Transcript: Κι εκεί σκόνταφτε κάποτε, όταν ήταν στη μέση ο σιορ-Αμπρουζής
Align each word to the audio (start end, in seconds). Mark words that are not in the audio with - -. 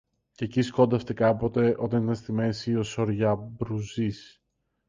Κι 0.31 0.43
εκεί 0.43 0.61
σκόνταφτε 0.61 1.13
κάποτε, 1.13 1.75
όταν 1.77 2.03
ήταν 2.03 2.15
στη 2.15 2.31
μέση 2.31 2.75
ο 2.75 2.83
σιορ-Αμπρουζής 2.83 4.41